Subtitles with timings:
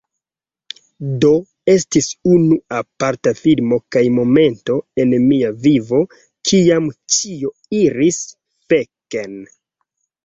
[1.23, 1.29] Do,
[1.73, 6.01] estis unu aparta filmo kaj momento en mia vivo
[6.53, 7.53] kiam ĉio
[7.85, 8.23] iris
[8.73, 9.43] feken